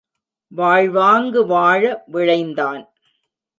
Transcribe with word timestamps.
வாழ்வாங்கு 0.47 1.45
வாழ 1.45 2.03
விழைந்தான். 2.05 2.89